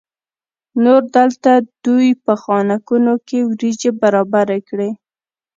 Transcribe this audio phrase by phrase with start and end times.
[0.83, 1.51] نور دلته
[1.85, 4.89] دوی په خانکونو کې وریجې برابرې کړې.